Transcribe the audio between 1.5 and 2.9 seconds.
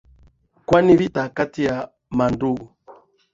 ya mandugu.